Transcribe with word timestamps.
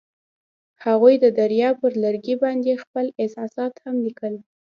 هغوی 0.85 1.15
د 1.23 1.25
دریا 1.39 1.69
پر 1.81 1.91
لرګي 2.03 2.35
باندې 2.43 2.81
خپل 2.83 3.05
احساسات 3.21 3.73
هم 3.83 3.95
لیکل. 4.05 4.33